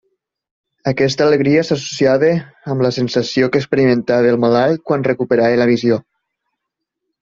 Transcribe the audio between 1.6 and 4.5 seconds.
s'associava amb la sensació que experimentava el